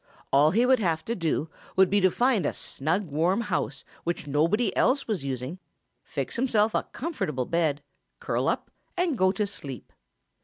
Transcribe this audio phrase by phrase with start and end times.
[0.33, 4.25] All he would have to do would be to find a snug, warm house which
[4.25, 5.59] nobody else was using,
[6.03, 7.83] fix himself a comfortable bed,
[8.19, 9.93] curl up, and go to sleep.